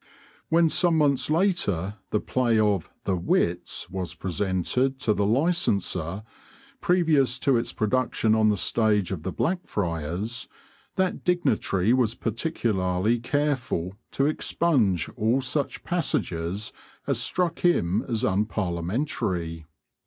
[0.49, 6.23] When some months later the play of 'The Wits' was presented to the licenser,
[6.81, 10.47] previous to its production on the stage of the Blackfriars,
[10.95, 16.73] that dignitary was particularly careful to expunge all such passages
[17.05, 19.65] as struck him as unparliamentary.